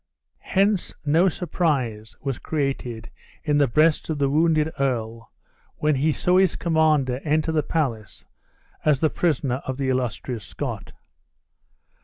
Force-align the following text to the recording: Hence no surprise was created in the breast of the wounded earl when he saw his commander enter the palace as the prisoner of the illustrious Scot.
Hence 0.55 0.95
no 1.05 1.29
surprise 1.29 2.15
was 2.21 2.39
created 2.39 3.11
in 3.43 3.59
the 3.59 3.67
breast 3.67 4.09
of 4.09 4.17
the 4.17 4.31
wounded 4.31 4.71
earl 4.79 5.31
when 5.75 5.93
he 5.93 6.11
saw 6.11 6.39
his 6.39 6.55
commander 6.55 7.21
enter 7.23 7.51
the 7.51 7.61
palace 7.61 8.25
as 8.83 8.99
the 8.99 9.11
prisoner 9.11 9.61
of 9.63 9.77
the 9.77 9.89
illustrious 9.89 10.43
Scot. 10.43 10.93